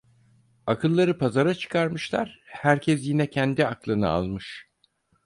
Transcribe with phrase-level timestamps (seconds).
[0.67, 4.67] Akılları pazara çıkarmışlar, herkes yine kendi aklını almış.